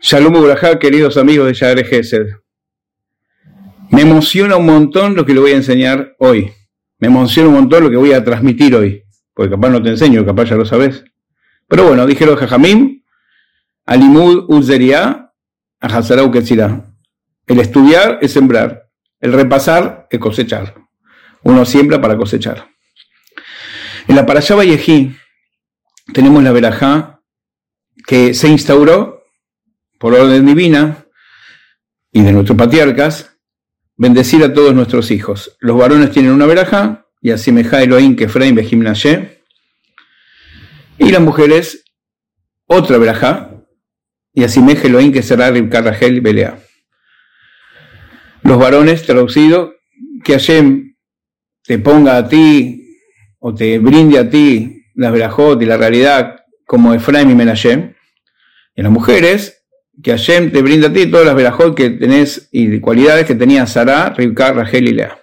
[0.00, 2.28] Shalom Ubrajá, queridos amigos de Yadre Gesed.
[3.90, 6.52] Me emociona un montón lo que le voy a enseñar hoy.
[6.98, 9.02] Me emociona un montón lo que voy a transmitir hoy.
[9.34, 11.04] Porque capaz no te enseño, capaz ya lo sabes.
[11.66, 13.02] Pero bueno, dijeron Jajamim,
[13.84, 15.32] Alimud Uzeria,
[15.80, 16.90] Ahazarau Ketzirá.
[17.46, 18.88] El estudiar es sembrar,
[19.20, 20.74] el repasar es cosechar.
[21.42, 22.68] Uno siembra para cosechar.
[24.08, 25.14] En la Parashá Vallejí
[26.14, 27.20] tenemos la verajá
[28.06, 29.22] que se instauró
[29.98, 31.04] por orden divina
[32.10, 33.36] y de nuestros patriarcas,
[33.96, 35.56] bendecir a todos nuestros hijos.
[35.60, 39.42] Los varones tienen una verajá, y así meja Elohim que Efraim Behimnashe,
[40.96, 41.84] y las mujeres
[42.64, 43.50] otra verajá,
[44.32, 46.58] y así meja Elohim que será y Belea.
[48.42, 49.74] Los varones, traducido,
[50.24, 50.96] que Hashem
[51.62, 52.87] te ponga a ti
[53.38, 57.94] o te brinde a ti la verajot y la realidad como Efraim y Menashe.
[58.74, 59.64] Y las mujeres,
[60.02, 63.66] que Hashem te brinda a ti todas las verajot que tenés y cualidades que tenía
[63.66, 65.18] Sarah, Rivka, Rachel y Lea.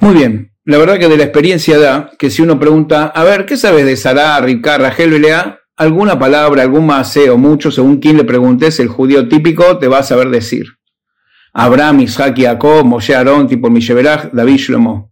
[0.00, 3.46] Muy bien, la verdad que de la experiencia da que si uno pregunta, a ver,
[3.46, 5.60] ¿qué sabes de Sarah, Rivka, Rachel y Lea?
[5.76, 9.98] Alguna palabra, algún masé o mucho, según quien le preguntes, el judío típico te va
[9.98, 10.66] a saber decir.
[11.52, 15.11] Abraham, Isaac, Jacob, Moshe, Aarón, tipo Misheberach, David, Shlomo.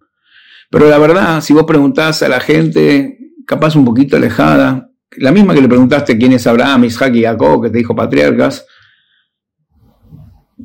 [0.70, 5.52] Pero la verdad, si vos preguntás a la gente, capaz un poquito alejada, la misma
[5.54, 8.64] que le preguntaste quién es Abraham, Isaac y Jacob, que te dijo patriarcas.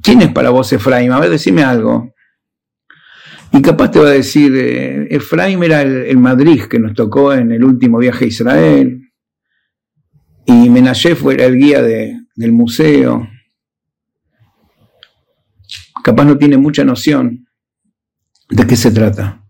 [0.02, 1.12] ¿Quién es para vos Efraim?
[1.12, 2.14] A ver, decime algo.
[3.52, 7.64] Y capaz te va a decir, eh, era el, Madrid que nos tocó en el
[7.64, 9.02] último viaje a Israel.
[10.46, 13.28] Y Menashe fue el guía del museo.
[16.04, 17.48] Capaz no tiene mucha noción
[18.50, 19.45] de qué se trata.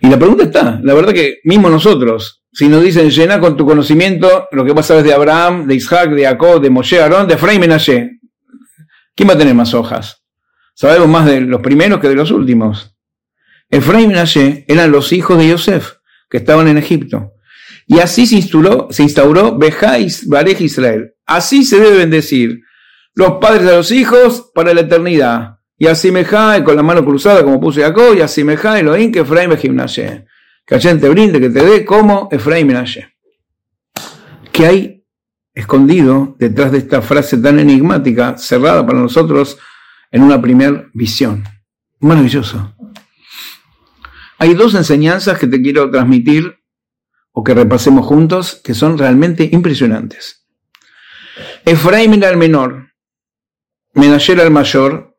[0.00, 3.66] Y la pregunta está, la verdad que mismo nosotros, si nos dicen llena con tu
[3.66, 7.56] conocimiento lo que sabes de Abraham, de Isaac, de Jacob, de Moshe, Aarón, de Efraim
[7.56, 8.20] y Menashe,
[9.14, 10.24] ¿quién va a tener más hojas?
[10.74, 12.94] Sabemos más de los primeros que de los últimos.
[13.70, 15.94] Efraim y Menashe eran los hijos de Yosef,
[16.30, 17.32] que estaban en Egipto.
[17.86, 21.14] Y así se instauró, se instauró Bejáis Barej Israel.
[21.26, 22.60] Así se deben decir
[23.14, 25.57] los padres de los hijos para la eternidad.
[25.78, 29.20] Y así Mejai, con la mano cruzada, como puse Jacob, y así Mejai, Elohim, que
[29.20, 30.26] Efraim y Menashe
[30.68, 33.16] que Hashem te brinde, que te dé como Efraim Menashe.
[34.52, 35.06] ¿Qué hay
[35.54, 39.56] escondido detrás de esta frase tan enigmática, cerrada para nosotros
[40.10, 41.42] en una primera visión?
[42.00, 42.74] Maravilloso.
[44.36, 46.58] Hay dos enseñanzas que te quiero transmitir
[47.32, 50.46] o que repasemos juntos que son realmente impresionantes.
[51.64, 52.92] Efraim era el menor,
[53.94, 55.16] Menashe era el mayor,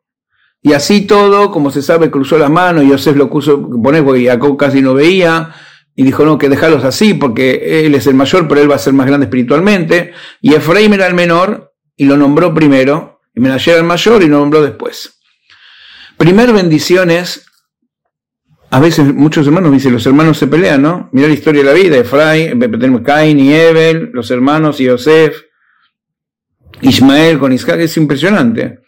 [0.62, 4.26] y así todo, como se sabe, cruzó las manos, y Yosef lo puso, poner porque
[4.26, 5.54] Jacob casi no veía,
[5.94, 8.78] y dijo, no, que dejarlos así, porque él es el mayor, pero él va a
[8.78, 10.12] ser más grande espiritualmente.
[10.40, 14.26] Y Efraín era el menor, y lo nombró primero, y Menashe era el mayor, y
[14.26, 15.18] lo nombró después.
[16.16, 17.46] Primer bendición es,
[18.70, 21.08] a veces muchos hermanos dicen, los hermanos se pelean, ¿no?
[21.12, 25.36] Mira la historia de la vida, Efraín, tenemos Cain y Evel, los hermanos y Yosef,
[26.82, 28.80] Ismael con Isaac, es impresionante.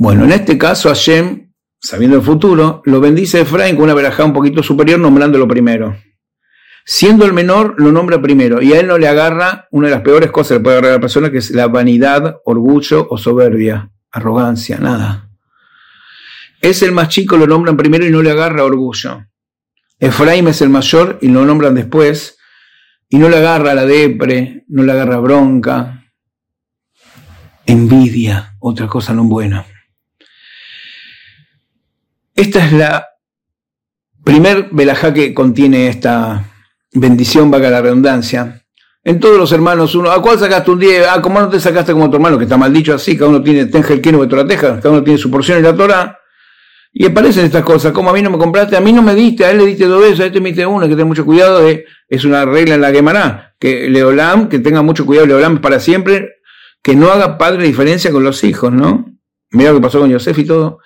[0.00, 1.50] Bueno, en este caso Hashem,
[1.80, 5.96] sabiendo el futuro, lo bendice Efraín con una verajá un poquito superior nombrándolo primero.
[6.84, 10.02] Siendo el menor, lo nombra primero y a él no le agarra una de las
[10.02, 13.18] peores cosas que le puede agarrar a la persona, que es la vanidad, orgullo o
[13.18, 15.30] soberbia, arrogancia, nada.
[16.60, 19.26] Es el más chico, lo nombran primero y no le agarra orgullo.
[19.98, 22.38] Efraín es el mayor y lo nombran después
[23.08, 26.04] y no le agarra la depre, no le agarra bronca,
[27.66, 29.66] envidia, otra cosa no buena.
[32.38, 33.04] Esta es la
[34.22, 36.44] primer velajá que contiene esta
[36.92, 38.64] bendición, vaga la redundancia.
[39.02, 41.08] En todos los hermanos, uno, ¿a cuál sacaste un 10?
[41.10, 42.38] Ah, ¿cómo no te sacaste como tu hermano?
[42.38, 45.02] Que está mal dicho así, cada uno tiene, tenja el quiero de teja, cada uno
[45.02, 46.16] tiene su porción en la Torah.
[46.92, 49.44] Y aparecen estas cosas, como a mí no me compraste, a mí no me diste,
[49.44, 51.58] a él le diste dos veces, a este me diste uno, que ten mucho cuidado,
[51.64, 55.80] de, es una regla en la Gemara, que Leolam, que tenga mucho cuidado, Leolam para
[55.80, 56.36] siempre,
[56.84, 59.06] que no haga padre diferencia con los hijos, ¿no?
[59.50, 60.78] Mira lo que pasó con Yosef y todo.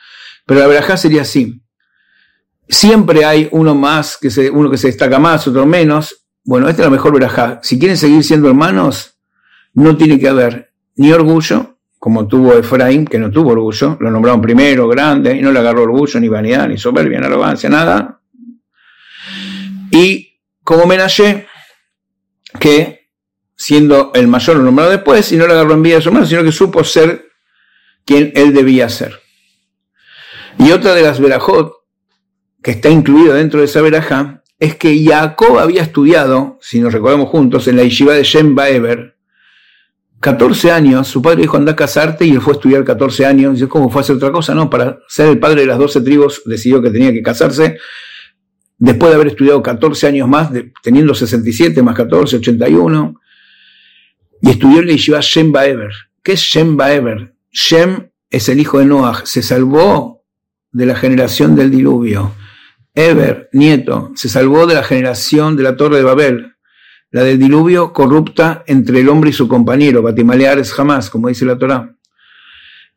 [0.47, 1.63] Pero la verajá sería así.
[2.69, 6.25] Siempre hay uno más, que se, uno que se destaca más, otro menos.
[6.45, 7.61] Bueno, esta es la mejor verajá.
[7.63, 9.19] Si quieren seguir siendo hermanos,
[9.75, 14.41] no tiene que haber ni orgullo, como tuvo Efraín, que no tuvo orgullo, lo nombraron
[14.41, 18.21] primero, grande, y no le agarró orgullo, ni vanidad, ni soberbia, ni arrogancia, nada.
[19.91, 21.47] Y como Menashe,
[22.59, 23.11] que
[23.55, 26.43] siendo el mayor lo nombró después, y no le agarró envidia a su hermano, sino
[26.43, 27.27] que supo ser
[28.05, 29.22] quien él debía ser.
[30.59, 31.73] Y otra de las verajot
[32.63, 37.29] que está incluida dentro de esa verajá es que Jacob había estudiado, si nos recordamos
[37.29, 39.17] juntos, en la yeshiva de Shem Baeber,
[40.21, 43.55] 14 años, su padre dijo anda a casarte y él fue a estudiar 14 años.
[43.55, 44.55] Dice, ¿cómo fue a hacer otra cosa?
[44.55, 47.77] No, para ser el padre de las 12 tribus decidió que tenía que casarse.
[48.79, 50.51] Después de haber estudiado 14 años más,
[50.81, 53.21] teniendo 67 más 14, 81,
[54.43, 55.91] y estudió en la yeshiva Shem Baeber.
[56.23, 57.35] ¿Qué es Shem Baeber?
[57.51, 60.22] Shem es el hijo de Noah, se salvó
[60.73, 62.35] de la generación del diluvio.
[62.95, 66.55] Eber, nieto, se salvó de la generación de la torre de Babel,
[67.11, 71.59] la del diluvio corrupta entre el hombre y su compañero, Batimaleares jamás, como dice la
[71.59, 71.95] Torah.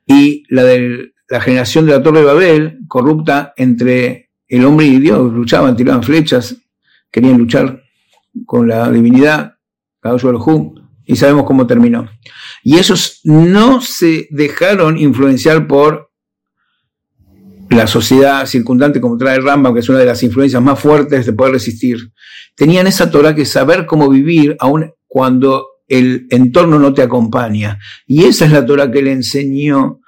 [0.08, 5.00] Y la de la generación de la torre de Babel, corrupta entre el hombre y
[5.00, 6.56] Dios, luchaban, tiraban flechas,
[7.12, 7.84] querían luchar
[8.46, 9.56] con la divinidad,
[11.06, 12.08] y sabemos cómo terminó.
[12.64, 16.12] Y esos no se dejaron influenciar por
[17.70, 21.34] la sociedad circundante, como trae Rambam, que es una de las influencias más fuertes de
[21.34, 21.98] poder resistir,
[22.56, 27.80] tenían esa Torah que saber cómo vivir aun cuando el entorno no te acompaña.
[28.08, 30.00] Y esa es la Torah que le enseñó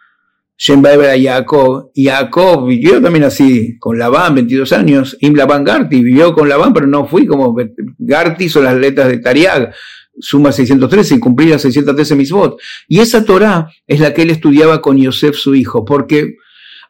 [0.58, 1.92] Shem a Jacob.
[1.94, 5.18] Y Jacob vivió también así, con Labán, 22 años.
[5.22, 7.56] Im Labán Garti vivió con Labán, pero no fui como
[7.98, 9.74] Garti son las letras de Tariag.
[10.20, 12.60] Suma 613 y cumplía 613 misbot.
[12.88, 16.38] Y esa Torah es la que él estudiaba con Yosef, su hijo, porque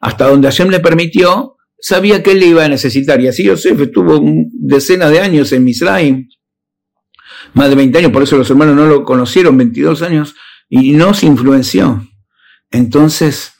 [0.00, 3.20] hasta donde Hashem le permitió, sabía que él le iba a necesitar.
[3.20, 4.20] Y así Yosef estuvo
[4.52, 6.28] decenas de años en Misraim,
[7.54, 10.34] más de 20 años, por eso los hermanos no lo conocieron, 22 años,
[10.68, 12.06] y no se influenció.
[12.70, 13.52] Entonces,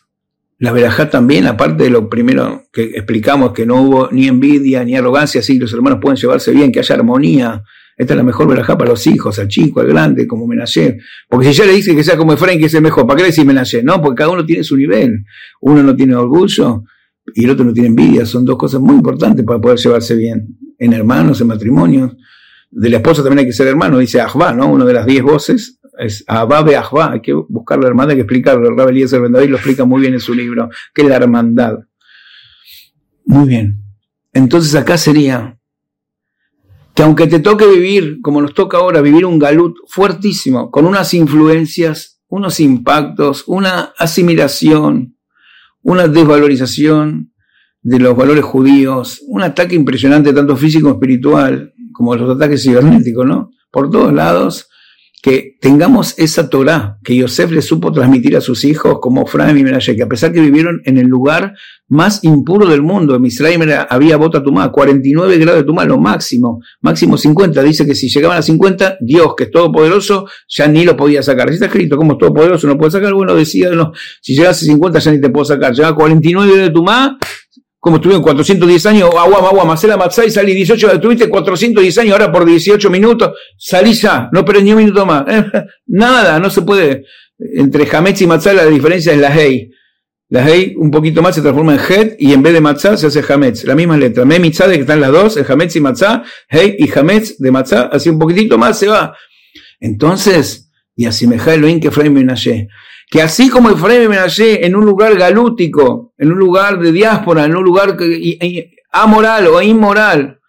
[0.59, 4.97] la verajá también, aparte de lo primero que explicamos, que no hubo ni envidia ni
[4.97, 7.63] arrogancia, sí, los hermanos pueden llevarse bien, que haya armonía.
[7.99, 10.99] Esta es la mejor verajá para los hijos, al chico, al grande, como Menashe.
[11.29, 13.23] Porque si ya le dice que sea como Efraín, que es el mejor, ¿para qué
[13.25, 13.83] le decís Menashe?
[13.83, 15.25] No, porque cada uno tiene su nivel.
[15.61, 16.85] Uno no tiene orgullo
[17.35, 18.25] y el otro no tiene envidia.
[18.25, 20.47] Son dos cosas muy importantes para poder llevarse bien.
[20.79, 22.17] En hermanos, en matrimonios.
[22.71, 24.71] De la esposa también hay que ser hermano, dice Ahva, ¿no?
[24.71, 27.13] Una de las diez voces es Ahva be Ahva.
[27.15, 28.69] Hay que buscar la hermandad, hay que explicarlo.
[28.69, 31.79] El Eliezer Ben lo explica muy bien en su libro, que es la hermandad.
[33.25, 33.83] Muy bien.
[34.33, 35.58] Entonces acá sería
[36.99, 41.15] que aunque te toque vivir, como nos toca ahora, vivir un galut fuertísimo, con unas
[41.15, 45.17] influencias, unos impactos, una asimilación,
[45.81, 47.33] una desvalorización
[47.83, 53.25] de los valores judíos, un ataque impresionante tanto físico como espiritual, como los ataques cibernéticos,
[53.25, 53.51] ¿no?
[53.71, 54.69] Por todos lados,
[55.23, 59.63] que tengamos esa Torah que Yosef le supo transmitir a sus hijos como Efraim y
[59.63, 61.55] Menashe, que a pesar que vivieron en el lugar
[61.89, 66.61] más impuro del mundo, en Misraim había bota tumá, 49 grados de tumá, lo máximo,
[66.81, 70.97] máximo 50, dice que si llegaban a 50, Dios, que es todopoderoso, ya ni lo
[70.97, 71.49] podía sacar.
[71.49, 73.71] Si está escrito como es todopoderoso, no puede sacar, bueno, decía,
[74.21, 77.19] si llegas a 50 ya ni te puedo sacar, llega a 49 grados de tumá,
[77.81, 82.45] como estuvieron 410 años, agua, agua, macela, y salí 18, estuviste 410 años, ahora por
[82.45, 85.25] 18 minutos, salí ya, no perdí ni un minuto más.
[85.87, 87.05] Nada, no se puede.
[87.39, 89.71] Entre Hametz y Matzah la diferencia es la Hey.
[90.31, 93.07] La Hey un poquito más se transforma en Het y en vez de Matzah se
[93.07, 93.65] hace Hametz.
[93.65, 94.25] La misma letra.
[94.25, 97.89] Me de que están las dos, el Hametz y Matzah, Hey y Hametz de Matzah,
[97.93, 99.15] así un poquitito más se va.
[99.81, 102.69] Entonces, y así me Elohim que Efraim Menashe
[103.11, 107.45] que así como Efraín y Menashe en un lugar galútico, en un lugar de diáspora,
[107.45, 107.97] en un lugar
[108.91, 110.41] amoral o inmoral,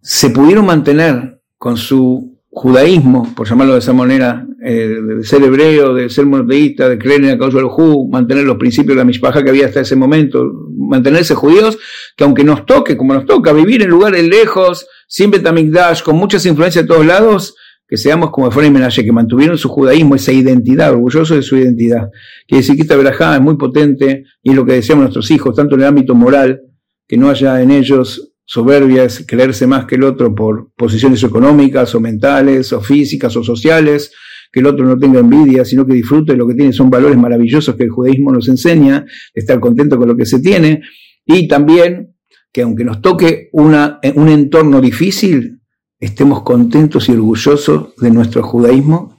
[0.00, 5.94] se pudieron mantener con su judaísmo, por llamarlo de esa manera, eh, de ser hebreo,
[5.94, 9.04] de ser monoteísta, de creer en la causa del Ju, mantener los principios de la
[9.04, 10.44] mishpaja que había hasta ese momento,
[10.76, 11.78] mantenerse judíos,
[12.16, 16.44] que aunque nos toque, como nos toca, vivir en lugares lejos, sin Betamigdash, con muchas
[16.44, 17.54] influencias de todos lados,
[17.86, 22.08] que seamos como Efraín Menashe, que mantuvieron su judaísmo, esa identidad, orgulloso de su identidad.
[22.46, 25.76] Quiere decir que esta es muy potente y es lo que decíamos nuestros hijos, tanto
[25.76, 26.62] en el ámbito moral,
[27.06, 32.00] que no haya en ellos soberbias, creerse más que el otro por posiciones económicas o
[32.00, 34.12] mentales o físicas o sociales,
[34.50, 37.16] que el otro no tenga envidia, sino que disfrute de lo que tiene, son valores
[37.16, 40.82] maravillosos que el judaísmo nos enseña, estar contento con lo que se tiene,
[41.24, 42.16] y también
[42.52, 45.60] que aunque nos toque una, un entorno difícil,
[46.00, 49.16] estemos contentos y orgullosos de nuestro judaísmo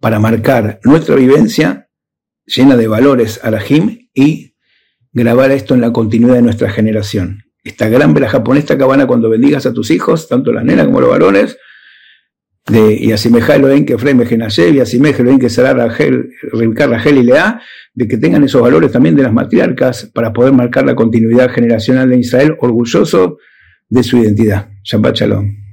[0.00, 1.90] para marcar nuestra vivencia
[2.46, 4.54] llena de valores arajim y
[5.12, 7.43] grabar esto en la continuidad de nuestra generación.
[7.64, 11.08] Esta gran vela japonesa cabana cuando bendigas a tus hijos, tanto las nenas como los
[11.08, 11.56] varones,
[12.66, 17.22] de, y asemeja en que Efraim Genashev y asemeja en que será Rachel, Rachel y
[17.22, 17.60] Lea,
[17.94, 22.10] de que tengan esos valores también de las matriarcas para poder marcar la continuidad generacional
[22.10, 23.38] de Israel orgulloso
[23.88, 24.68] de su identidad.
[24.82, 25.63] Shabbat Shalom.